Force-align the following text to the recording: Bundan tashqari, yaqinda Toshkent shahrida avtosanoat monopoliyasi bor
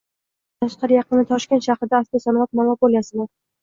Bundan 0.07 0.63
tashqari, 0.65 0.95
yaqinda 0.97 1.27
Toshkent 1.33 1.69
shahrida 1.69 2.03
avtosanoat 2.03 2.61
monopoliyasi 2.63 3.25
bor 3.25 3.35